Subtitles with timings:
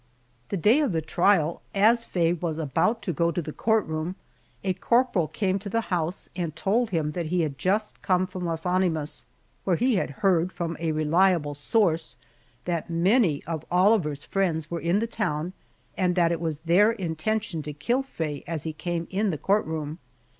[0.49, 3.85] The day of the trial, and as Faye was about to go to the court
[3.85, 4.15] room,
[4.63, 8.43] a corporal came to the house and told him that he had just come from
[8.43, 9.27] Las Animas,
[9.63, 12.15] where he had heard from a reliable source
[12.65, 15.53] that many of Oliver's friends were in the town,
[15.95, 19.67] and that it was their intention to kill Faye as he came in the court
[19.67, 19.99] room.